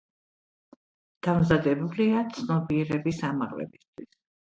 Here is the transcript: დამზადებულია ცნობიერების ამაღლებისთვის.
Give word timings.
დამზადებულია 1.27 2.23
ცნობიერების 2.37 3.21
ამაღლებისთვის. 3.29 4.09